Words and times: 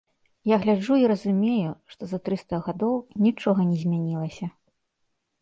Я 0.51 0.55
гляджу 0.61 0.95
і 1.01 1.03
разумею, 1.11 1.73
што 1.95 2.01
за 2.15 2.19
трыста 2.31 2.61
гадоў 2.69 2.97
нічога 3.27 3.61
не 3.69 3.77
змянілася. 3.85 4.45